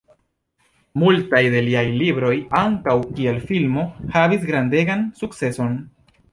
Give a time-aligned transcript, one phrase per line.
[1.01, 3.87] Multaj de liaj libroj ankaŭ kiel filmo
[4.19, 5.81] havis grandegan sukceson.